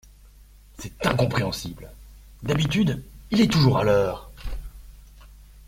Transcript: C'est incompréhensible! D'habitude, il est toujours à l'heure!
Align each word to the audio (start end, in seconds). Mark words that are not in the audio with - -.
C'est 0.79 1.05
incompréhensible! 1.05 1.87
D'habitude, 2.41 3.03
il 3.29 3.39
est 3.39 3.51
toujours 3.53 3.77
à 3.77 3.83
l'heure! 3.83 4.31